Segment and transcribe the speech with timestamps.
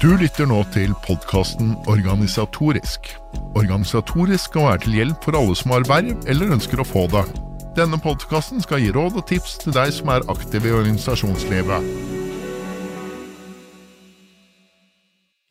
[0.00, 3.10] Du lytter nå til podkasten Organisatorisk.
[3.52, 7.20] Organisatorisk skal være til hjelp for alle som har verv eller ønsker å få det.
[7.76, 11.90] Denne podkasten skal gi råd og tips til deg som er aktiv i organisasjonslivet.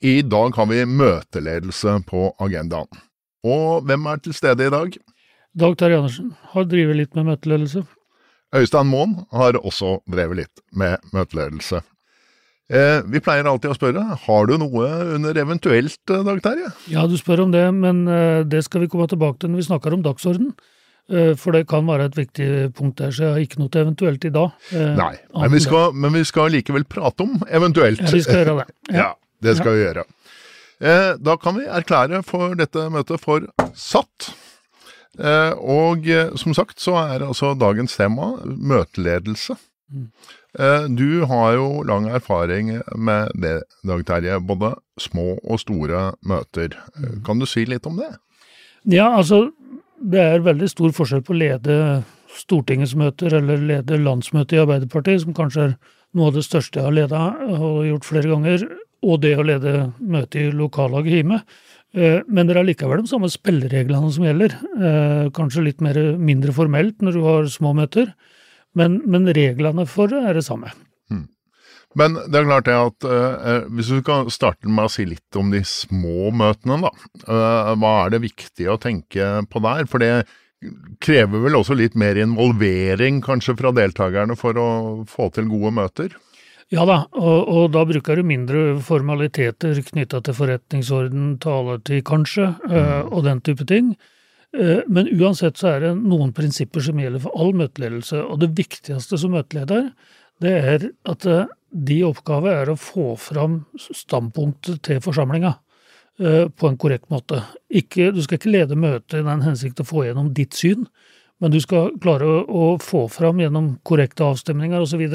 [0.02, 2.90] I dag har vi møteledelse på agendaen.
[3.46, 4.98] Og hvem er til stede i dag?
[5.62, 7.86] Dag Terje Andersen har drevet litt med møteledelse.
[8.58, 11.86] Øystein Moen har også drevet litt med møteledelse.
[12.70, 16.68] Eh, vi pleier alltid å spørre, har du noe under eventuelt, eh, Dag Terje?
[16.94, 19.70] Ja, du spør om det, men eh, det skal vi komme tilbake til når vi
[19.72, 20.54] snakker om dagsorden.
[21.10, 24.26] For det kan være et viktig punkt der, så jeg har ikke noe til eventuelt
[24.28, 24.52] i dag.
[24.94, 28.04] Nei, men vi, skal, men vi, skal, likevel prate om eventuelt.
[28.04, 28.76] Ja, vi skal gjøre det.
[28.94, 29.08] Ja, ja
[29.42, 29.74] det skal ja.
[29.74, 30.04] vi gjøre.
[30.86, 34.30] Eh, da kan vi erklære for dette møtet for satt.
[35.58, 36.06] og
[36.38, 39.58] som sagt så er altså dagens tema møteledelse.
[39.90, 40.12] Mm.
[40.58, 44.40] Eh, du har jo lang erfaring med det, Dag Terje.
[44.42, 46.74] Både små og store møter.
[46.98, 48.10] Eh, kan du si litt om det?
[48.90, 49.52] Ja, altså
[50.02, 51.78] det er veldig stor forskjell på å lede
[52.34, 55.74] Stortingets møter eller lede landsmøtet i Arbeiderpartiet, som kanskje er
[56.16, 57.24] noe av det største jeg har leda
[57.58, 58.64] og gjort flere ganger,
[59.06, 61.42] og det å lede møte i lokallaget hjemme.
[61.94, 64.58] Eh, men det er likevel de samme spillereglene som gjelder.
[65.36, 68.14] Kanskje litt mer, mindre formelt når du har små møter.
[68.78, 70.72] Men, men, reglene for det er det samme.
[71.10, 71.26] Hmm.
[71.98, 75.40] Men det er klart det at eh, hvis du kan starte med å si litt
[75.40, 76.94] om de små møtene, da.
[77.26, 79.90] Eh, hva er det viktig å tenke på der?
[79.90, 80.14] For det
[81.04, 84.70] krever vel også litt mer involvering kanskje fra deltakerne for å
[85.10, 86.16] få til gode møter?
[86.70, 93.08] Ja da, og, og da bruker du mindre formaliteter knytta til forretningsorden, taletid kanskje, uh,
[93.10, 93.96] og den type ting.
[94.58, 98.54] Eh, men uansett så er det noen prinsipper som gjelder for all møteledelse, og det
[98.58, 99.92] viktigste som møteleder,
[100.42, 106.70] det er at eh, de oppgave er å få fram standpunktet til forsamlinga eh, på
[106.70, 107.44] en korrekt måte.
[107.70, 110.88] Ikke, du skal ikke lede møtet i den hensikt å få gjennom ditt syn,
[111.40, 115.06] men du skal klare å få fram gjennom korrekte avstemninger osv.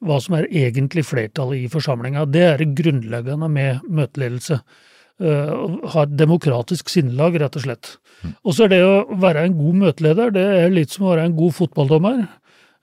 [0.00, 2.22] hva som er egentlig flertallet i forsamlinga.
[2.24, 4.62] Det er det grunnleggende med møteledelse.
[5.20, 7.90] Uh, ha et demokratisk sinnelag, rett og slett.
[8.22, 8.30] Mm.
[8.40, 11.26] Og så er det å være en god møteleder, det er litt som å være
[11.28, 12.22] en god fotballdommer.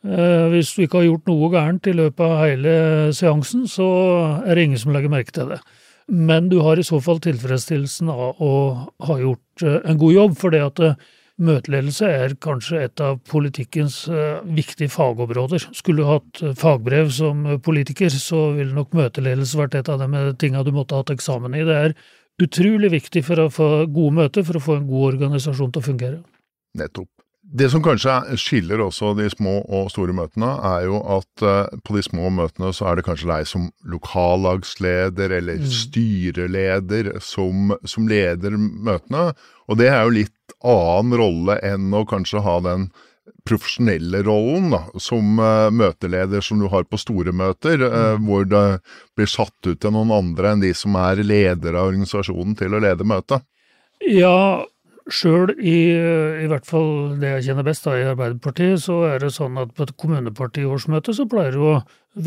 [0.05, 2.73] Uh, hvis du ikke har gjort noe gærent i løpet av hele
[3.17, 3.87] seansen, så
[4.45, 5.57] er det ingen som legger merke til det.
[6.13, 8.51] Men du har i så fall tilfredsstillelsen av å
[9.07, 10.83] ha gjort uh, en god jobb, for det at
[11.41, 13.97] møteledelse er kanskje et av politikkens
[14.57, 15.67] viktige fagområder.
[15.77, 20.63] Skulle du hatt fagbrev som politiker, så ville nok møteledelse vært et av de tinga
[20.65, 21.61] du måtte hatt eksamen i.
[21.67, 21.93] Det er
[22.41, 25.87] utrolig viktig for å få gode møter, for å få en god organisasjon til å
[25.87, 26.19] fungere.
[26.77, 27.09] Nettopp.
[27.47, 31.95] Det som kanskje skiller også de små og store møtene, er jo at uh, på
[31.95, 35.69] de små møtene så er det kanskje deg som lokallagsleder eller mm.
[35.79, 39.29] styreleder som, som, leder møtene,
[39.67, 42.89] og det er jo litt annen rolle enn å kanskje ha den
[43.47, 48.65] profesjonelle rollen da, som uh, møteleder som du har på store møter, uh, hvor det
[49.17, 52.81] blir satt ut til noen andre enn de som er ledere av organisasjonen til å
[52.83, 53.45] lede møtet?
[54.03, 54.65] Ja,
[55.07, 55.77] sjøl i,
[56.43, 59.71] i hvert fall det jeg kjenner best da, i Arbeiderpartiet, så er det sånn at
[59.75, 61.77] på et kommunepartiårsmøte så pleier du å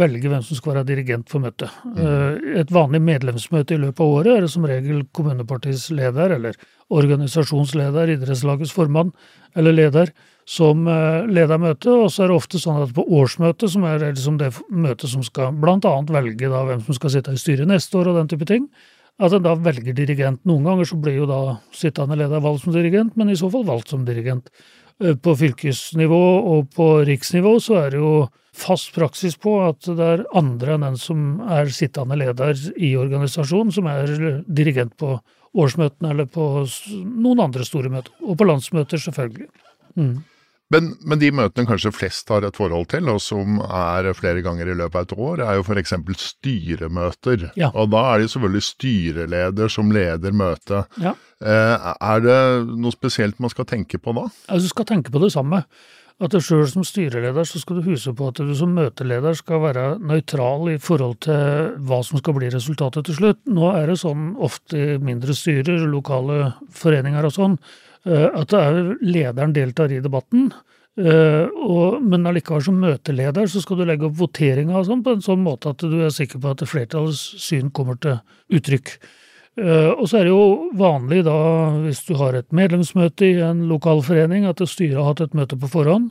[0.00, 1.72] velge hvem som skal være dirigent for møtet.
[1.84, 2.00] Mm.
[2.00, 6.58] Uh, et vanlig medlemsmøte i løpet av året er det som regel kommunepartiets leder, eller
[6.90, 9.12] organisasjonsleder, idrettslagets formann
[9.58, 10.12] eller leder
[10.50, 14.02] som eh, leder møtet, og så er det ofte sånn at på årsmøtet, som er
[14.02, 15.92] liksom det møtet som skal bl.a.
[16.10, 18.66] velge da hvem som skal sitte i styret neste år og den type ting,
[19.20, 20.42] at en da velger dirigent.
[20.48, 21.40] Noen ganger så blir jo da
[21.76, 24.50] sittende leder valgt som dirigent, men i så fall valgt som dirigent.
[24.98, 26.22] Eh, på fylkesnivå
[26.54, 28.14] og på riksnivå så er det jo
[28.60, 33.70] fast praksis på at det er andre enn den som er sittende leder i organisasjonen,
[33.70, 35.14] som er dirigent på
[35.54, 36.48] årsmøtene eller på
[37.06, 38.10] noen andre store møter.
[38.26, 39.46] Og på landsmøter, selvfølgelig.
[39.94, 40.18] Mm.
[40.70, 44.70] Men, men, de møtene kanskje flest har et forhold til, og som er flere ganger
[44.70, 45.96] i løpet av et år, er jo f.eks.
[46.22, 47.48] styremøter.
[47.58, 47.72] Ja.
[47.74, 51.00] Og da er det selvfølgelig styreleder som leder møtet.
[51.02, 51.16] Ja.
[51.42, 52.38] Eh, er det
[52.70, 54.28] noe spesielt man skal tenke på da?
[54.46, 55.64] Altså, du skal tenke på det samme.
[56.20, 59.84] At sjøl som styreleder så skal du huske på at du som møteleder skal være
[60.04, 63.40] nøytral i forhold til hva som skal bli resultatet til slutt.
[63.48, 67.56] Nå er det sånn ofte i mindre styrer, lokale foreninger og sånn,
[68.08, 70.50] Eh, at det er lederen deltar i debatten.
[71.00, 75.22] Uh, og, men allikevel som møteleder så skal du legge opp voteringa sånn, på en
[75.24, 78.18] sånn måte at du er sikker på at flertallets syn kommer til
[78.58, 78.90] uttrykk.
[79.60, 81.36] Uh, og så er det jo vanlig da,
[81.84, 85.58] hvis du har et medlemsmøte i en lokal forening, at styret har hatt et møte
[85.60, 86.10] på forhånd,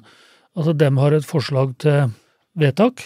[0.60, 2.12] at dem har et forslag til
[2.60, 3.02] vedtak.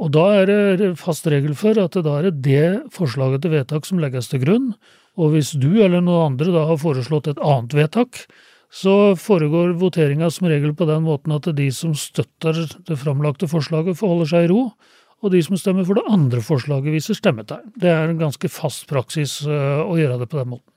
[0.00, 3.88] Og da er det fast regel for at da er det det forslaget til vedtak
[3.88, 4.70] som legges til grunn.
[5.20, 8.24] Og hvis du eller noen andre da har foreslått et annet vedtak,
[8.70, 13.98] så foregår voteringa som regel på den måten at de som støtter det framlagte forslaget,
[13.98, 14.62] forholder seg i ro,
[15.20, 17.72] og de som stemmer for det andre forslaget, viser stemmetegn.
[17.80, 20.70] Det er en ganske fast praksis eh, å gjøre det på den måten.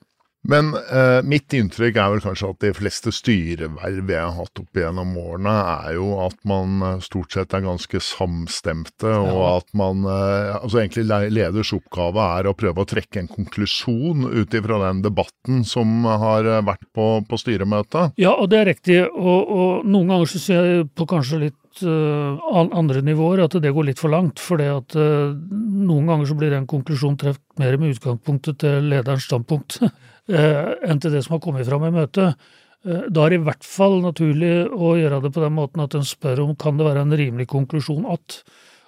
[0.44, 4.76] Men eh, mitt inntrykk er vel kanskje at de fleste styreverv jeg har hatt opp
[4.76, 5.54] igjennom årene,
[5.86, 9.22] er jo at man eh, stort sett er ganske samstemte, ja.
[9.24, 14.28] og at man eh, Altså egentlig leders oppgave er å prøve å trekke en konklusjon
[14.28, 18.20] ut ifra den debatten som har eh, vært på, på styremøtet.
[18.20, 19.00] Ja, og det er riktig.
[19.08, 23.98] Og, og noen ganger syns jeg på kanskje litt andre nivåer at det går litt
[23.98, 24.38] for langt.
[24.38, 29.80] For at noen ganger så blir den konklusjonen truffet mer med utgangspunktet til lederens standpunkt
[30.24, 32.38] Eh, enn til det som har kommet fram i møtet.
[32.84, 35.96] Eh, da er det i hvert fall naturlig å gjøre det på den måten at
[35.98, 38.38] en spør om kan det være en rimelig konklusjon at,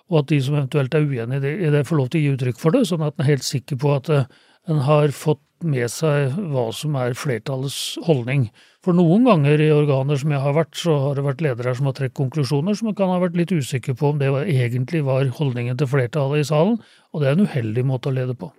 [0.08, 2.62] og at de som eventuelt er uenig i det, får lov til å gi uttrykk
[2.62, 4.30] for det, sånn at en er helt sikker på at eh,
[4.72, 8.48] en har fått med seg hva som er flertallets holdning.
[8.86, 11.88] For noen ganger i organer som jeg har vært, så har det vært ledere som
[11.90, 15.26] har trukket konklusjoner som kan ha vært litt usikker på om det var, egentlig var
[15.40, 16.76] holdningen til flertallet i salen,
[17.10, 18.52] og det er en uheldig måte å lede på.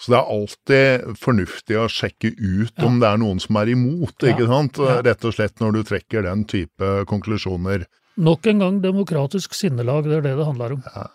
[0.00, 2.86] Så det er alltid fornuftig å sjekke ut ja.
[2.86, 4.80] om det er noen som er imot, ikke sant?
[4.80, 7.84] Rett og slett når du trekker den type konklusjoner.
[8.24, 10.82] Nok en gang demokratisk sinnelag, det er det det handler om.
[10.96, 11.06] Ja.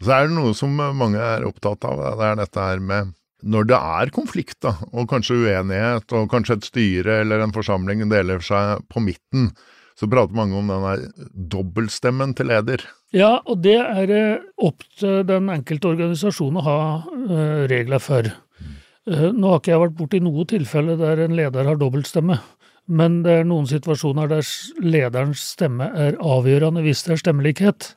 [0.00, 3.10] Så er det noe som mange er opptatt av, det er dette her med
[3.42, 8.04] når det er konflikt, da, og kanskje uenighet, og kanskje et styre eller en forsamling
[8.10, 9.50] deler seg på midten,
[10.00, 11.10] så prater mange om den
[11.52, 12.84] dobbeltstemmen til leder.
[13.12, 18.30] Ja, og det er eh, opp til den enkelte organisasjonen å ha uh, regler for.
[19.10, 22.38] Uh, nå har ikke jeg vært borti noe tilfelle der en leder har dobbeltstemme,
[22.90, 24.46] men det er noen situasjoner der
[24.80, 27.90] lederens stemme er avgjørende hvis det er stemmelikhet,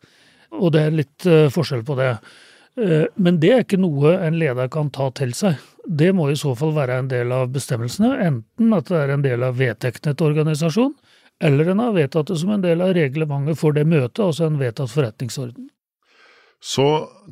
[0.53, 2.15] og det er litt uh, forskjell på det.
[2.75, 5.59] Men det er ikke noe en leder kan ta til seg.
[5.85, 9.25] Det må i så fall være en del av bestemmelsene, enten at det er en
[9.25, 10.95] del av vedtektene til organisasjon,
[11.43, 14.61] eller en har vedtatt det som en del av reglementet for det møtet, altså en
[14.61, 15.67] vedtatt forretningsorden.
[16.63, 16.85] Så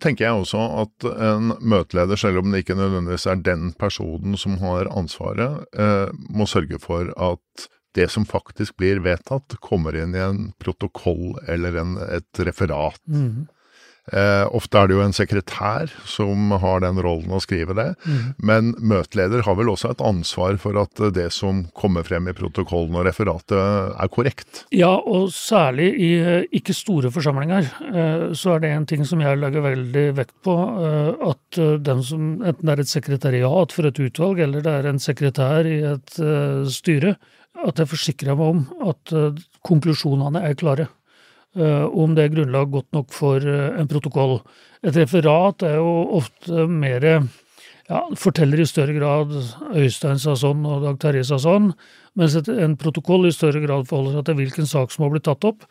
[0.03, 4.57] tenker jeg også at en møteleder, selv om det ikke nødvendigvis er den personen som
[4.59, 10.23] har ansvaret, eh, må sørge for at det som faktisk blir vedtatt, kommer inn i
[10.23, 12.99] en protokoll eller en, et referat.
[13.07, 13.47] Mm.
[14.09, 18.21] Eh, ofte er det jo en sekretær som har den rollen å skrive det, mm.
[18.41, 22.97] men møteleder har vel også et ansvar for at det som kommer frem i protokollen
[22.97, 24.63] og referatet er korrekt?
[24.73, 29.21] Ja, og særlig i eh, ikke store forsamlinger eh, så er det en ting som
[29.21, 33.85] jeg legger veldig vekt på, eh, at den som, enten det er et sekretariat for
[33.85, 36.17] et utvalg eller det er en sekretær i et
[36.73, 37.13] styre,
[37.61, 39.13] at jeg forsikrer meg om at
[39.67, 40.87] konklusjonene er klare.
[41.51, 44.37] Eh, om det er grunnlag godt nok for eh, en protokoll.
[44.87, 45.89] Et referat er jo
[46.21, 47.03] ofte mer
[47.91, 49.33] ja, forteller i større grad
[49.75, 51.73] Øystein sa sånn og Dag Terje sa sånn,
[52.15, 55.47] mens en protokoll i større grad forholder seg til hvilken sak som har blitt tatt
[55.49, 55.67] opp,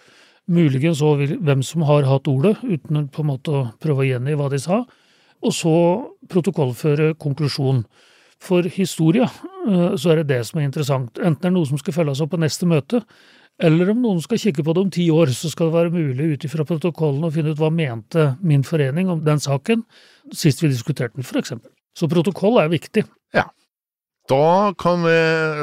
[0.52, 4.36] muligens òg hvem som har hatt ordet, uten på en måte å prøve å gjengi
[4.36, 4.82] hva de sa,
[5.40, 5.74] og så
[6.28, 7.86] protokollføre konklusjon.
[8.40, 9.26] For historia
[9.68, 12.20] eh, så er det det som er interessant, enten det er noe som skal følges
[12.20, 13.00] opp på neste møte,
[13.60, 16.32] eller om noen skal kikke på det om ti år, så skal det være mulig
[16.34, 19.84] ut ifra protokollen å finne ut hva mente min forening om den saken
[20.32, 21.54] sist vi diskuterte den, f.eks.
[21.96, 23.04] Så protokoll er viktig.
[23.34, 23.48] Ja.
[24.30, 25.14] Da kan vi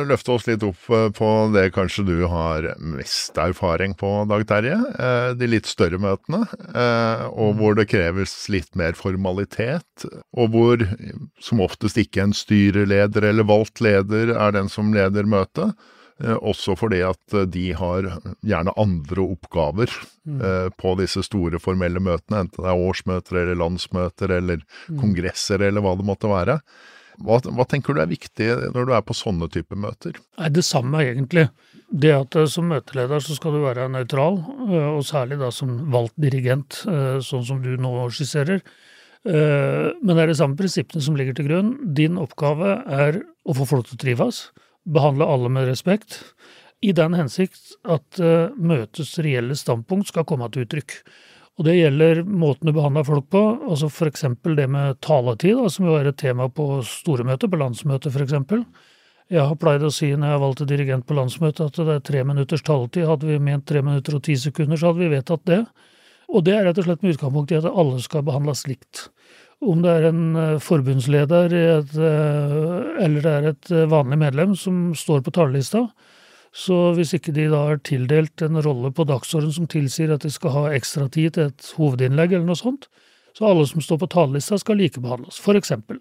[0.10, 4.76] løfte oss litt opp eh, på det kanskje du har mest erfaring på, Dag Terje.
[4.76, 7.62] Eh, de litt større møtene, eh, og mm.
[7.62, 10.08] hvor det kreves litt mer formalitet.
[10.36, 10.84] Og hvor
[11.44, 15.72] som oftest ikke en styreleder eller valgt leder er den som leder møtet.
[16.24, 18.08] Eh, også fordi at eh, de har
[18.46, 19.92] gjerne andre oppgaver
[20.26, 20.42] mm.
[20.42, 24.98] Eh, på disse store formelle møtene, enten det er årsmøter eller landsmøter eller mm.
[24.98, 26.58] kongresser eller hva det måtte være.
[27.22, 30.18] Hva, hva, tenker du er viktig når du er på sånne typer møter?
[30.38, 31.48] Nei, Det samme, egentlig.
[31.90, 36.84] Det at som møteleder så skal du være nøytral, og særlig da som valgt dirigent,
[37.26, 38.62] sånn som du nå skisserer.
[39.26, 41.74] Men det er de samme prinsippene som ligger til grunn.
[41.98, 44.44] Din oppgave er å få folk til å trives
[44.88, 46.22] behandle alle med respekt,
[46.82, 51.00] i den hensikt at uh, møtets reelle standpunkt skal komme til uttrykk.
[51.58, 55.96] Og det gjelder måten du behandler folk på, altså eksempel det med taletid, som jo
[55.98, 58.62] er et tema på store møter, på landsmøtet eksempel.
[59.28, 62.22] Jeg har pleid å si når jeg valgte dirigent på landsmøtet at det er tre
[62.24, 63.08] minutters taletid.
[63.10, 65.64] Hadde vi ment tre minutter og ti sekunder, så hadde vi vedtatt det.
[66.32, 69.08] Og det er rett og slett med utgangspunkt i at alle skal behandles likt.
[69.66, 74.54] Om det er en eh, forbundsleder et, eh, eller det er et eh, vanlig medlem
[74.56, 75.88] som står på talerlista,
[76.58, 80.30] Så hvis ikke de da er tildelt en rolle på dagsorden som tilsier at de
[80.32, 82.88] skal ha ekstra tid til et hovedinnlegg eller noe sånt,
[83.38, 86.00] så alle som står på talerlista skal likebehandles, for eksempel.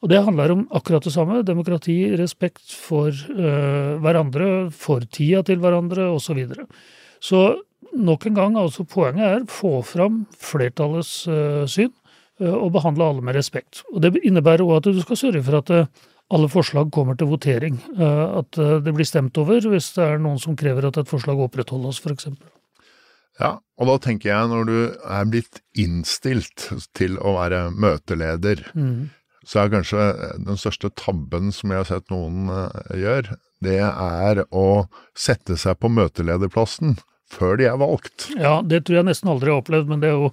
[0.00, 5.58] Og det handler om akkurat det samme, demokrati, respekt for øh, hverandre, for tida til
[5.58, 6.24] hverandre, osv.
[6.24, 6.66] Så, videre.
[7.20, 7.40] så
[7.92, 11.92] nok en gang, altså poenget er få fram flertallets øh, syn,
[12.40, 13.82] og behandle alle med respekt.
[13.92, 15.72] Og Det innebærer òg at du skal sørge for at
[16.28, 17.80] alle forslag kommer til votering.
[17.98, 21.98] At det blir stemt over hvis det er noen som krever at et forslag opprettholdes,
[21.98, 22.28] f.eks.
[23.38, 26.68] Ja, og da tenker jeg når du er blitt innstilt
[26.98, 29.08] til å være møteleder, mm
[29.48, 30.06] så er kanskje
[30.44, 32.50] den største tabben som jeg har sett noen
[32.92, 33.30] gjør,
[33.64, 34.66] det er å
[35.16, 36.98] sette seg på møtelederplassen
[37.32, 38.28] før de er valgt.
[38.36, 40.30] Ja, det tror jeg nesten aldri har opplevd, men det er jo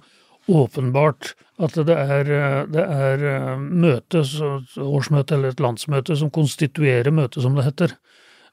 [0.48, 2.30] åpenbart at det er,
[2.68, 4.22] det er eh, møte,
[4.82, 7.96] årsmøte eller et landsmøte som konstituerer møtet, som det heter.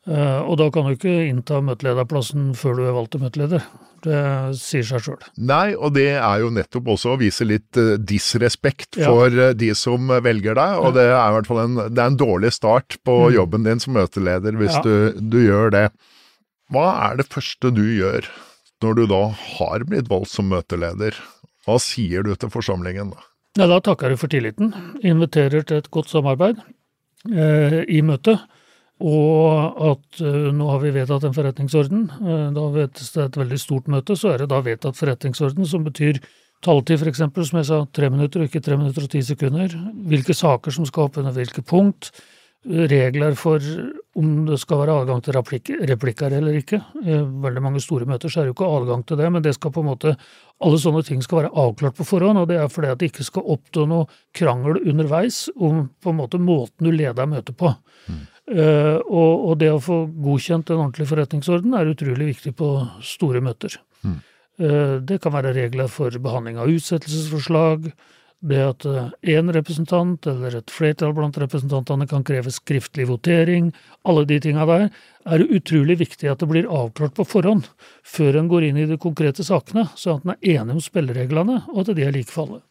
[0.04, 3.64] Uh, og da kan du ikke innta møtelederplassen før du er valgt til møteleder.
[4.04, 4.18] Det
[4.60, 5.22] sier seg sjøl.
[5.40, 9.54] Nei, og det er jo nettopp også å vise litt uh, disrespekt for ja.
[9.56, 10.76] de som velger deg.
[10.82, 10.96] Og ja.
[10.98, 13.30] det er i hvert fall en, det er en dårlig start på mm.
[13.38, 14.84] jobben din som møteleder hvis ja.
[14.84, 15.86] du, du, gjør det.
[16.74, 18.28] Hva er det første du gjør
[18.84, 21.16] når du da har blitt valgt som møteleder?
[21.64, 23.24] Hva sier du til forsamlingen da?
[23.60, 24.74] Ja, da takker jeg for tilliten.
[25.06, 26.60] Inviterer til et godt samarbeid
[27.24, 28.42] i møtet.
[29.04, 32.06] Og at eh, nå har vi vedtatt en forretningsorden.
[32.14, 35.84] Eh, da vedtas det et veldig stort møte, så er det da vedtatt forretningsorden, som
[35.84, 36.22] betyr
[36.64, 39.74] taletid f.eks., som jeg sa, tre minutter og ikke tre minutter og ti sekunder.
[40.08, 42.14] Hvilke saker som skal opp under hvilke punkt.
[42.64, 43.60] Regler for
[44.16, 46.78] om det skal være adgang til replikker eller ikke.
[47.04, 49.56] I veldig mange store møter så er det jo ikke adgang til det, men det
[49.58, 50.14] skal på en måte
[50.64, 53.26] alle sånne ting skal være avklart på forhånd, og det er fordi at det ikke
[53.28, 57.74] skal oppstå noe krangel underveis om på en måte måten du leder møtet på.
[58.08, 58.22] Mm.
[58.44, 63.40] Uh, og, og, det å få godkjent en ordentlig forretningsorden er utrolig viktig på store
[63.44, 63.78] møter.
[64.04, 64.18] Mm.
[64.60, 67.92] Uh, det kan være regler for behandling av utsettelsesforslag,
[68.44, 73.72] det at én uh, representant eller et flertall blant representantene kan kreve skriftlig votering,
[74.04, 74.90] alle de tinga der,
[75.24, 77.70] er det utrolig viktig at det blir avklart på forhånd,
[78.04, 81.64] før en går inn i de konkrete sakene, sånn at en er enig om spillereglene,
[81.72, 82.64] og at de er like for alle.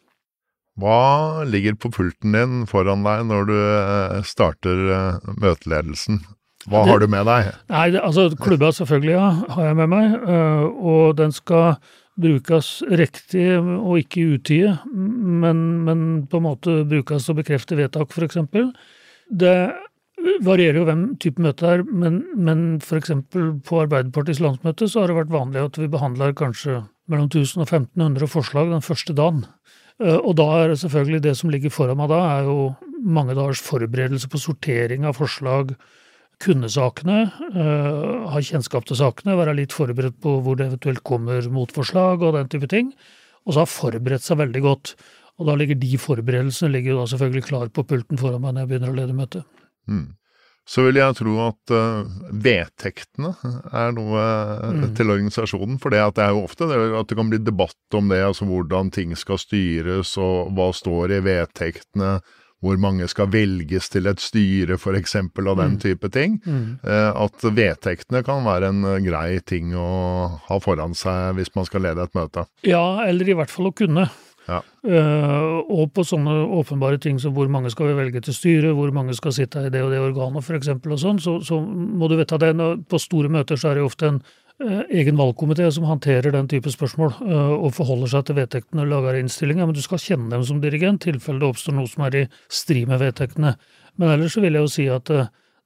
[0.79, 6.23] Hva ligger på pulten din foran deg når du eh, starter eh, møteledelsen?
[6.65, 7.49] Hva det, har du med deg?
[7.69, 10.63] Nei, det, altså Klubba selvfølgelig ja, har jeg med meg, eh,
[10.93, 11.75] og den skal
[12.19, 17.77] brukes riktig og ikke i utide, men, men, på en måte brukes til å bekrefte
[17.79, 18.37] vedtak, f.eks.
[19.33, 19.55] Det
[20.45, 23.11] varierer jo hvem type møte det er, men, men f.eks.
[23.33, 27.67] på Arbeiderpartiets landsmøte så har det vært vanlig at vi behandler kanskje mellom 1000 og
[27.67, 29.43] 1500 forslag den første dagen.
[30.01, 33.35] Eh, og da er det selvfølgelig det som ligger foran meg da, er jo mange
[33.35, 35.73] dagers forberedelse på sortering av forslag,
[36.41, 37.25] kunne sakene,
[37.55, 42.37] uh, ha kjennskap til sakene, være litt forberedt på hvor det eventuelt kommer motforslag og
[42.37, 42.93] den type ting.
[43.43, 44.95] Og så ha forberedt seg veldig godt.
[45.41, 48.71] Og da ligger de forberedelsene ligger da selvfølgelig klar på pulten foran meg når jeg
[48.71, 49.63] begynner å lede møtet.
[49.89, 50.11] Mm
[50.63, 52.05] så vil jeg tro at uh,
[52.43, 53.33] vedtektene
[53.75, 54.21] er noe
[54.77, 54.85] mm.
[54.95, 55.79] til organisasjonen.
[55.83, 58.47] For det, det er jo ofte det, at det kan bli debatt om det, altså
[58.47, 62.15] hvordan ting skal styres, og hva står i vedtektene,
[62.63, 65.79] hvor mange skal velges til et styre f.eks., og den mm.
[65.83, 66.39] type ting.
[66.45, 66.79] Mm.
[66.83, 69.87] Uh, at vedtektene kan være en uh, grei ting å
[70.47, 72.47] ha foran seg hvis man skal lede et møte.
[72.67, 74.07] Ja, eller i hvert fall å kunne.
[74.47, 74.59] Ja.
[74.83, 78.91] Uh, og på sånne åpenbare ting som hvor mange skal vi velge til styret, hvor
[78.95, 82.17] mange skal sitte i det og det organet f.eks., og sånn, så, så, må du
[82.19, 84.23] vite at det, på store møter så er det ofte en
[84.61, 89.17] egen valgkomité som håndterer den type spørsmål uh, og forholder seg til vedtektene og lager
[89.19, 92.19] innstillinger, men du skal kjenne dem som dirigent, i tilfelle det oppstår noe som er
[92.21, 93.55] i strid med vedtektene.
[93.97, 95.09] Men ellers så vil jeg jo si at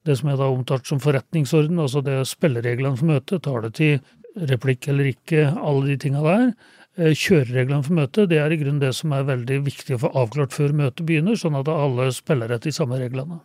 [0.08, 4.16] det som er da omtalt som forretningsorden, altså det spillereglene for møtet, taletid,
[4.48, 6.50] replikk eller ikke, alle de tinga der,
[6.98, 10.10] Eh, kjørereglene for møtet, det er i grunnen det som er veldig viktig å få
[10.18, 13.38] avklart før møtet begynner, sånn at alle spiller etter de samme reglene.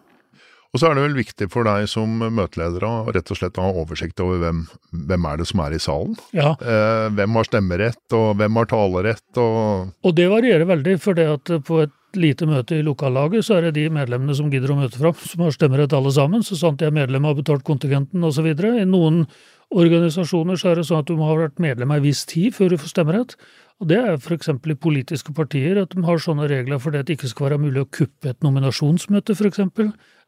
[0.73, 3.67] Og så er det vel viktig for deg som møteleder å rett og slett ha
[3.77, 4.63] oversikt over hvem,
[5.11, 6.15] hvem er det som er i salen?
[6.33, 6.55] Ja.
[6.57, 9.27] Eh, hvem har stemmerett, og hvem har talerett?
[9.37, 13.59] Og, og det varierer veldig, for det at på et lite møte i lokallaget, så
[13.59, 16.57] er det de medlemmene som gidder å møte fram, som har stemmerett alle sammen, så
[16.57, 18.49] sant de er medlem og har betalt kontingenten osv.
[18.49, 19.27] I noen
[19.73, 22.73] organisasjoner så er det sånn at du må ha vært medlem ei viss tid før
[22.73, 23.37] du får stemmerett.
[23.83, 24.49] Og Det er f.eks.
[24.49, 27.63] i politiske partier, at de har sånne regler for det at det ikke skal være
[27.65, 29.65] mulig å kuppe et nominasjonsmøte, f.eks.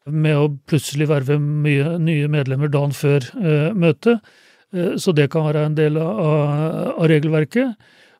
[0.04, 4.20] Med å plutselig verve mye nye medlemmer dagen før eh, møtet.
[4.76, 7.72] Eh, så det kan være en del av, av, regelverket.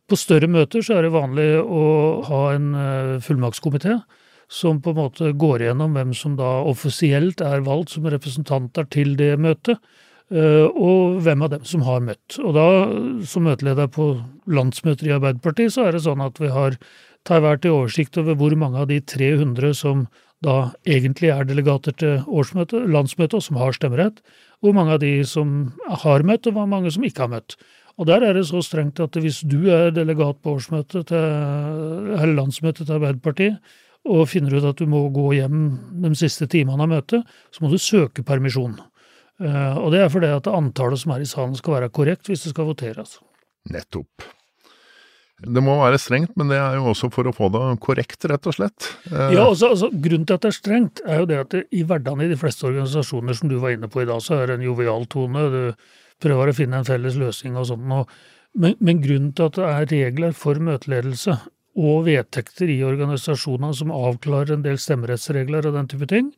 [0.09, 1.85] På større møter så er det vanlig å
[2.25, 3.99] ha en eh, fullmaktskomité
[4.49, 9.15] som på en måte går igjennom hvem som da offisielt er valgt som representanter til
[9.19, 9.81] det møtet
[10.35, 12.37] og hvem av dem som har møtt.
[12.41, 12.65] Og da,
[13.29, 14.07] som møteleder på
[14.51, 16.79] landsmøter i Arbeiderpartiet, så er det sånn at vi har
[17.29, 20.05] tar hver til oversikt over hvor mange av de 300 som
[20.45, 24.21] da egentlig er delegater til årsmøtet, landsmøtet, og som har stemmerett,
[24.61, 25.73] hvor mange av de som
[26.05, 27.57] har møtt, og hvor mange som ikke har møtt.
[27.95, 32.89] Og der er det så strengt at hvis du er delegat på årsmøtet til, landsmøtet
[32.89, 33.75] til Arbeiderpartiet,
[34.05, 35.61] og finner ut at du må gå hjem
[36.03, 38.77] de siste timene av møtet, så må du søke permisjon.
[39.41, 42.45] Eh, og det er fordi at antallet som er i salen skal være korrekt hvis
[42.45, 43.17] det skal voteres.
[43.73, 44.27] Nettopp.
[45.43, 48.47] Det må være strengt, men det er jo også for å få det korrekt, rett
[48.47, 48.87] og slett.
[49.11, 51.83] Ja, altså, altså, Grunnen til at det er strengt, er jo det at det, i
[51.83, 54.61] hverdagen i de fleste organisasjoner som du var inne på i dag, så er det
[54.61, 55.43] en jovial tone.
[55.51, 57.83] Du prøver å finne en felles løsning og sånn.
[58.55, 61.37] Men, men, grunnen til at det er regler for møteledelse
[61.75, 66.29] og vedtekter i organisasjonene som avklarer en del stemmerettsregler og den type ting.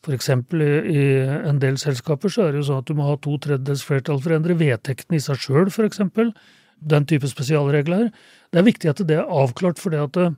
[0.00, 0.30] F.eks.
[0.32, 1.02] I, i
[1.50, 4.22] en del selskaper så er det jo sånn at du må ha to tredjedels flertall
[4.24, 6.00] for å endre vedtektene i seg sjøl, f.eks.
[6.88, 8.08] Den type spesialregler.
[8.52, 10.28] Det er viktig at det er avklart, for det,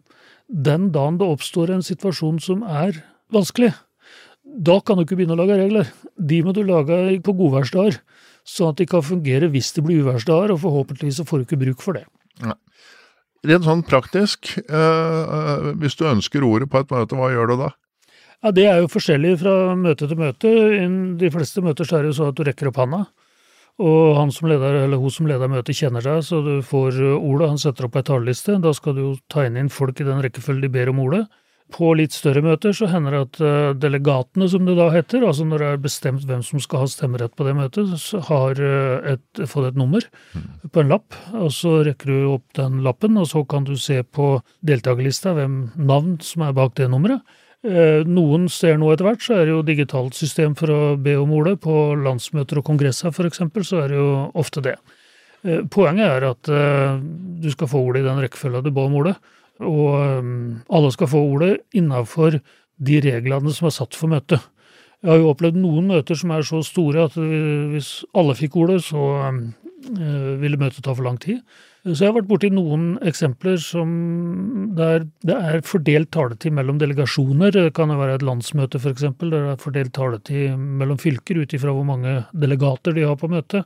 [0.49, 3.73] den dagen det oppstår en situasjon som er vanskelig,
[4.50, 5.90] da kan du ikke begynne å lage regler.
[6.17, 8.00] De må du lage på godværsdager,
[8.49, 11.61] sånn at de kan fungere hvis det blir uværsdager, og forhåpentligvis så får du ikke
[11.61, 12.07] bruk for det.
[12.43, 12.57] Ja.
[13.47, 17.71] Rent sånn praktisk, eh, hvis du ønsker ordet på et møte, hva gjør du da?
[18.43, 20.49] Ja, Det er jo forskjellig fra møte til møte.
[20.49, 20.87] I
[21.21, 23.07] de fleste møter så er det jo sånn at du rekker opp handa.
[23.80, 27.52] Og han som leder, eller hun som leder møtet kjenner deg, så du får ordet.
[27.54, 28.58] Han setter opp ei talerliste.
[28.60, 31.25] Da skal du jo tegne inn folk i den rekkefølgen de ber om ordet.
[31.70, 35.46] På litt større møter så hender det at eh, delegatene, som det da heter, altså
[35.46, 37.92] når det er bestemt hvem som skal ha stemmerett på det møtet,
[38.26, 40.06] har eh, et, fått et nummer
[40.66, 41.14] på en lapp.
[41.37, 44.32] og Så rekker du opp den lappen, og så kan du se på
[44.66, 47.22] deltakerlista hvem navn som er bak det nummeret.
[47.61, 51.17] Eh, noen ser nå etter hvert så er det jo digitalt system for å be
[51.21, 51.59] om ordet.
[51.61, 53.43] På landsmøter og kongresser f.eks.
[53.69, 54.79] så er det jo ofte det.
[55.45, 56.97] Eh, poenget er at eh,
[57.45, 59.19] du skal få ordet i den rekkefølga du ba om ordet.
[59.61, 59.93] Og
[60.73, 62.38] alle skal få ordet innafor
[62.81, 64.40] de reglene som er satt for møtet.
[65.05, 68.79] Jeg har jo opplevd noen møter som er så store at hvis alle fikk ordet,
[68.87, 69.03] så
[69.81, 71.40] ville møtet ta for lang tid.
[71.87, 73.93] Så jeg har vært borti noen eksempler som
[74.77, 77.55] der det er fordelt taletid mellom delegasjoner.
[77.55, 81.55] Det kan jo være et landsmøte f.eks., der det er fordelt taletid mellom fylker ut
[81.57, 83.64] ifra hvor mange delegater de har på møtet.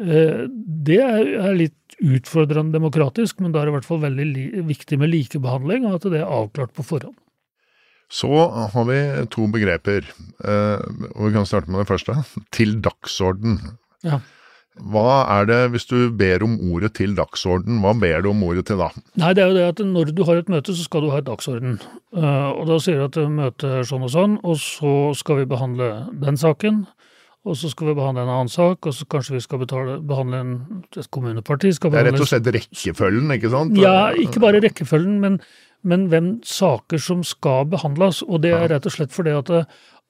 [0.00, 0.46] Eh,
[0.90, 5.12] det er litt utfordrende demokratisk, men da er det i hvert fall veldig viktig med
[5.12, 7.18] likebehandling, og at det er avklart på forhånd.
[8.10, 10.06] Så har vi to begreper,
[10.42, 10.82] eh,
[11.14, 12.16] og vi kan starte med det første.
[12.54, 13.58] Til dagsorden.
[14.06, 14.22] Ja.
[14.80, 18.66] Hva er det, hvis du ber om ordet til dagsorden, hva ber du om ordet
[18.70, 18.88] til da?
[19.20, 21.20] Nei, det er jo det at når du har et møte, så skal du ha
[21.20, 21.76] et dagsorden.
[22.16, 25.50] Uh, og da sier du at møtet er sånn og sånn, og så skal vi
[25.50, 25.92] behandle
[26.24, 26.84] den saken.
[27.48, 30.42] Og så skal vi behandle en annen sak, og så kanskje vi skal betale, behandle
[30.44, 30.52] en,
[30.92, 31.72] et kommuneparti.
[31.72, 33.78] det er rett og slett rekkefølgen, ikke sant?
[33.80, 35.38] Ja, ikke bare rekkefølgen, men,
[35.80, 38.20] men hvem saker som skal behandles.
[38.28, 39.48] Og det er rett og slett fordi at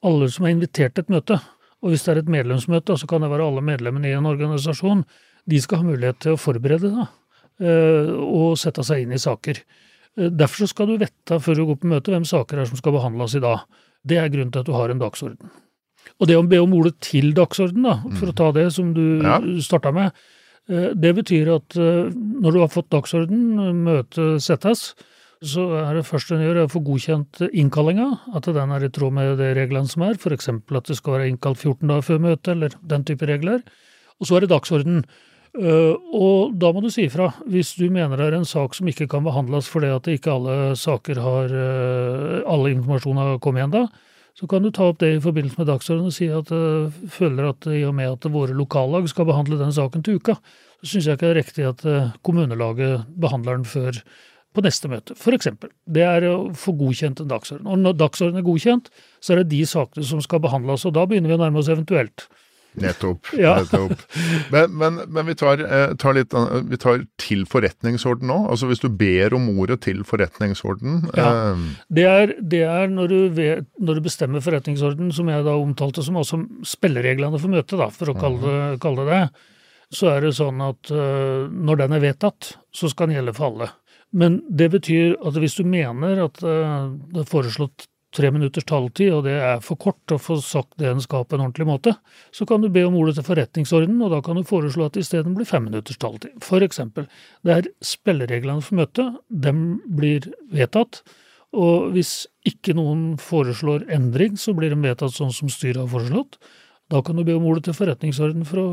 [0.03, 1.39] alle som er invitert til et møte,
[1.81, 5.03] og hvis det er et medlemsmøte, så kan det være alle medlemmene i en organisasjon,
[5.49, 7.07] de skal ha mulighet til å forberede det
[7.65, 9.63] eh, og sette seg inn i saker.
[10.19, 12.93] Eh, derfor skal du vite før du går på møte hvem saker er som skal
[12.97, 13.65] behandles i dag.
[14.05, 15.55] Det er grunnen til at du har en dagsorden.
[16.21, 19.21] Og det å be om ordet til dagsorden, da, for å ta det som du
[19.25, 19.39] ja.
[19.65, 20.13] starta med,
[20.69, 24.91] eh, det betyr at når du har fått dagsorden, møtet settes,
[25.41, 29.15] så er det første en gjør, å få godkjent innkallinga, at den er i tråd
[29.17, 30.51] med de reglene som er, f.eks.
[30.53, 33.63] at det skal være innkalt 14 dager før møtet, eller den type regler.
[34.21, 35.01] Og så er det dagsorden.
[35.51, 38.87] Uh, og da må du si ifra hvis du mener det er en sak som
[38.87, 43.73] ikke kan behandles fordi at ikke alle saker har uh, alle informasjon har kommet igjen
[43.73, 43.81] da.
[44.37, 47.03] Så kan du ta opp det i forbindelse med dagsordenen og si at du uh,
[47.11, 50.37] føler at i og med at våre lokallag skal behandle den saken til uka,
[50.79, 51.83] så syns jeg ikke det er riktig at
[52.23, 53.99] kommunelaget behandler den før
[54.51, 55.71] på neste møte, eksempel.
[55.87, 57.67] Det er å få godkjent en dagsorden.
[57.71, 58.91] Og når dagsorden er godkjent,
[59.23, 61.71] så er det de sakene som skal behandles, og da begynner vi å nærme oss
[61.71, 62.27] eventuelt.
[62.79, 63.27] Nettopp.
[63.35, 63.57] Ja.
[63.59, 64.03] nettopp.
[64.51, 66.33] Men, men, men vi, tar, eh, tar litt,
[66.69, 68.37] vi, tar, til forretningsorden nå.
[68.51, 71.27] Altså hvis du ber om ordet til forretningsorden ja.
[71.51, 71.65] eh.
[71.91, 76.05] det, er, det er, når du, vet, når du bestemmer forretningsorden, som jeg da omtalte
[76.05, 78.81] som også spillereglene for møtet, da, for å kalle det, mhm.
[78.83, 79.49] kalle det det,
[79.91, 83.49] så er det sånn at uh, når den er vedtatt, så skal den gjelde for
[83.49, 83.67] alle.
[84.11, 89.13] Men det betyr at hvis du mener at eh, det er foreslått tre minutters taletid,
[89.15, 91.93] og det er for kort å få sagt det en skal på en ordentlig måte,
[92.35, 95.05] så kan du be om ordet til forretningsordenen, og da kan du foreslå at det
[95.05, 96.35] isteden blir fem minutters taletid.
[96.43, 97.07] For eksempel.
[97.47, 99.21] Det er spillereglene for møtet.
[99.31, 101.05] Dem blir vedtatt.
[101.55, 106.37] Og hvis ikke noen foreslår endring, så blir de vedtatt sånn som styret har foreslått.
[106.91, 108.67] Da kan du be om ordet til forretningsorden for å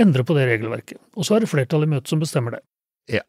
[0.00, 1.00] endre på det regelverket.
[1.16, 2.64] Og så er det flertallet i møtet som bestemmer det.
[3.20, 3.24] Ja.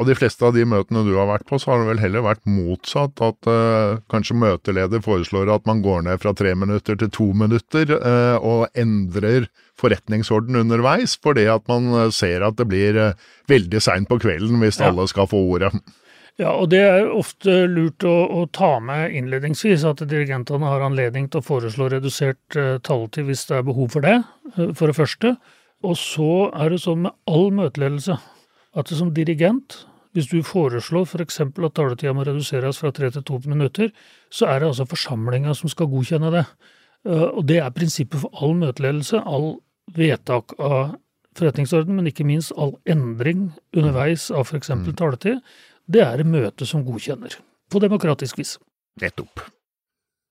[0.00, 2.24] Og de fleste av de møtene du har vært på, så har det vel heller
[2.24, 3.20] vært motsatt.
[3.20, 7.92] At uh, kanskje møteleder foreslår at man går ned fra tre minutter til to minutter,
[8.00, 14.08] uh, og endrer forretningsorden underveis, fordi at man ser at det blir uh, veldig seint
[14.08, 14.88] på kvelden hvis ja.
[14.88, 15.74] alle skal få ordet.
[16.40, 21.28] Ja, og det er ofte lurt å, å ta med innledningsvis at dirigentene har anledning
[21.28, 24.22] til å foreslå redusert taletid hvis det er behov for det,
[24.56, 25.34] for det første.
[25.84, 29.82] Og så er det sånn med all møteledelse at det som dirigent
[30.16, 31.40] hvis du foreslår f.eks.
[31.54, 33.92] For at taletida må reduseres fra tre til to minutter,
[34.30, 36.46] så er det altså forsamlinga som skal godkjenne det.
[37.08, 39.54] Eh, og det er prinsippet for all møteledelse, all
[39.96, 40.96] vedtak av
[41.38, 44.72] forretningsorden, men ikke minst all endring underveis av f.eks.
[44.74, 44.90] Mm.
[44.98, 45.40] taletid.
[45.90, 47.38] Det er det møtet som godkjenner,
[47.70, 48.58] på demokratisk vis.
[49.00, 49.42] Nettopp.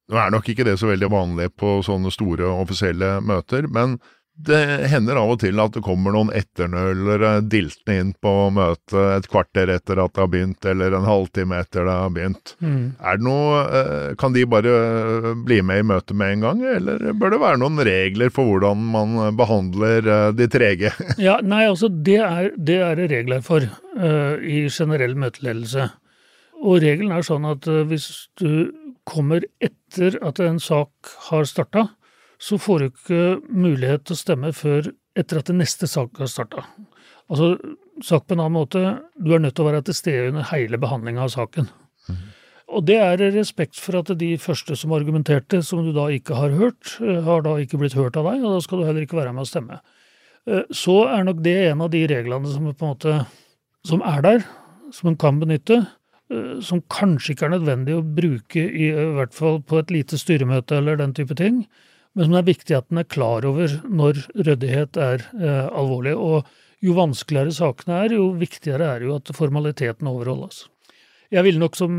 [0.10, 4.00] Nå er nok ikke det så veldig vanlig på sånne store offisielle møter, men
[4.40, 9.28] det hender av og til at det kommer noen etternølere diltende inn på møtet et
[9.32, 12.54] kvarter etter at det har begynt, eller en halvtime etter det har begynt.
[12.64, 12.86] Mm.
[13.04, 16.64] Er det noe, eh, Kan de bare eh, bli med i møtet med en gang,
[16.78, 20.94] eller bør det være noen regler for hvordan man behandler eh, de trege?
[21.28, 25.90] ja, Nei, altså det er det er regler for uh, i generell møteledelse.
[26.60, 28.72] Og regelen er sånn at hvis du
[29.08, 30.92] kommer etter at en sak
[31.30, 31.88] har starta,
[32.40, 36.30] så får du ikke mulighet til å stemme før etter at det neste sak har
[36.32, 36.64] starta.
[37.30, 37.58] Altså,
[38.06, 38.84] sagt på en annen måte,
[39.20, 41.68] du er nødt til å være til stede under hele behandlinga av saken.
[42.08, 42.22] Mm.
[42.70, 46.56] Og det er respekt for at de første som argumenterte, som du da ikke har
[46.56, 49.20] hørt, eh, har da ikke blitt hørt av deg, og da skal du heller ikke
[49.20, 49.82] være med å stemme.
[50.48, 53.28] Eh, så er nok det en av de reglene som på en måte
[53.86, 54.46] som er der,
[54.94, 55.88] som en kan benytte,
[56.32, 60.18] eh, som kanskje ikke er nødvendig å bruke i, i hvert fall på et lite
[60.18, 61.66] styremøte eller den type ting
[62.16, 66.16] men som det er viktig at en er klar over når ryddighet er eh, alvorlig.
[66.18, 66.50] Og
[66.86, 70.66] jo vanskeligere sakene er, jo viktigere er jo at formaliteten overholdes.
[71.30, 71.94] Jeg ville nok som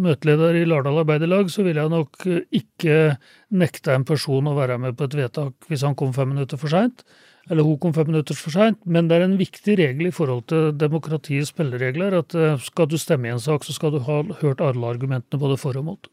[0.00, 3.18] møteleder i Lardal Arbeiderlag, så ville jeg nok eh, ikke
[3.52, 6.72] nekta en person å være med på et vedtak hvis han kom fem minutter for
[6.72, 7.04] seint,
[7.50, 10.46] eller hun kom fem minutter for seint, men det er en viktig regel i forhold
[10.52, 14.22] til demokratiets spilleregler at eh, skal du stemme i en sak, så skal du ha
[14.40, 16.12] hørt alle argumentene både for og mot.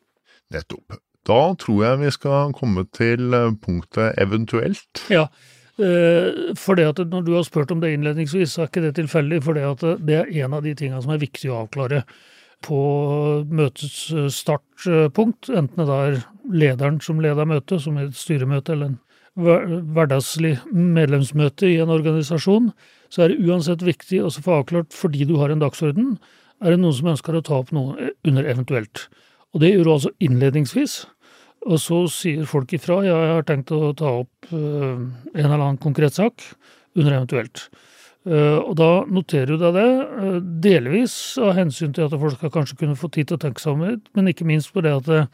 [0.51, 0.99] Nettopp.
[1.27, 5.03] Da tror jeg vi skal komme til eh, punktet eventuelt.
[5.11, 5.27] Ja,
[5.81, 8.95] eh, for det at når du har spurt om det innledningsvis, så er ikke det
[9.01, 9.43] tilfeldig.
[9.43, 12.05] For det at det er en av de tingene som er viktig å avklare
[12.65, 12.79] på
[13.51, 15.51] møtets eh, startpunkt.
[15.51, 19.01] Enten det er lederen som leder møtet, som er et styremøte eller en
[19.37, 22.71] hverdagslig medlemsmøte i en organisasjon,
[23.13, 26.15] så er det uansett viktig å få avklart, fordi du har en dagsorden,
[26.57, 29.05] er det noen som ønsker å ta opp noe under eventuelt.
[29.53, 31.03] Og det gjør du altså innledningsvis.
[31.65, 35.57] Og så sier folk ifra ja, jeg har tenkt å ta opp uh, en eller
[35.57, 36.43] annen konkret sak,
[36.97, 37.67] under eventuelt.
[38.27, 42.53] Uh, og da noterer du deg det, uh, delvis av hensyn til at folk skal
[42.53, 44.95] kanskje kunne få tid til å tenke seg om det, men ikke minst på det
[45.01, 45.27] at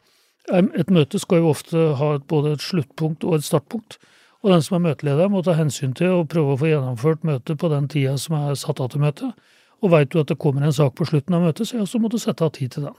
[0.52, 3.96] et møte skal jo ofte ha både et sluttpunkt og et startpunkt.
[4.44, 7.62] Og den som er møteleder, må ta hensyn til å prøve å få gjennomført møtet
[7.62, 9.32] på den tida som er satt av til møtet.
[9.84, 12.00] Og veit du at det kommer en sak på slutten av møtet, så, ja, så
[12.00, 12.98] må du sette av tid til den.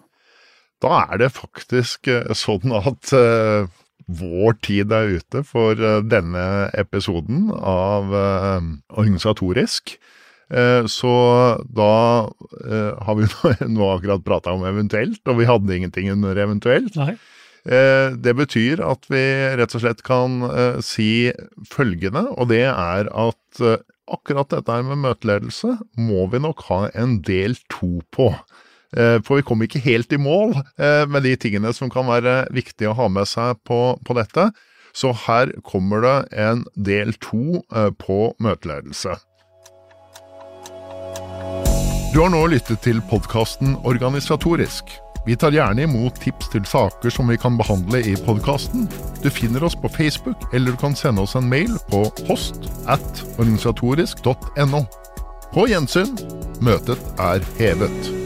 [0.85, 3.65] Da er det faktisk eh, sånn at uh,
[4.05, 8.61] vår tid er ute for uh, denne episoden av uh,
[8.93, 9.97] Organisatorisk.
[10.93, 11.11] Så
[11.75, 11.93] da
[12.29, 13.27] har vi
[13.75, 16.95] nå akkurat prata om eventuelt, og vi hadde ingenting under eventuelt.
[17.01, 17.15] Nei.
[17.65, 19.23] Det betyr at vi
[19.57, 20.45] rett og slett kan
[20.85, 21.33] si
[21.73, 23.65] følgende, og det er at
[24.05, 28.29] akkurat dette her med møteledelse må vi nok ha en del to på.
[28.97, 32.45] Eh, for vi kom ikke helt i mål eh, med de tingene som kan være
[32.55, 34.51] viktige å ha med seg på, på dette.
[34.95, 39.19] Så her kommer det en del to eh, på møteledelse.
[42.15, 44.93] Du har nå lyttet til podkasten Organisatorisk.
[45.27, 48.87] Vi tar gjerne imot tips til saker som vi kan behandle i podkasten.
[49.25, 53.25] Du finner oss på Facebook, eller du kan sende oss en mail på post at
[53.39, 54.85] organisatorisk.no.
[55.55, 56.13] På gjensyn.
[56.63, 58.24] Møtet er hevet.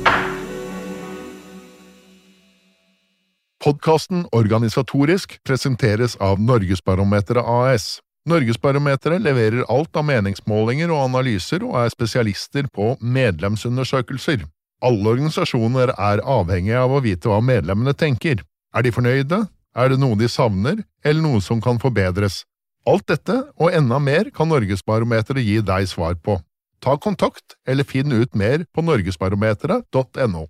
[3.69, 7.99] Podkasten Organisatorisk presenteres av Norgesbarometeret AS.
[8.25, 14.47] Norgesbarometeret leverer alt av meningsmålinger og analyser, og er spesialister på medlemsundersøkelser.
[14.81, 18.41] Alle organisasjoner er avhengige av å vite hva medlemmene tenker.
[18.73, 19.45] Er de fornøyde?
[19.77, 22.47] Er det noe de savner, eller noe som kan forbedres?
[22.89, 26.41] Alt dette, og enda mer, kan Norgesbarometeret gi deg svar på.
[26.81, 30.49] Ta kontakt, eller finn ut mer på norgesbarometeret.no.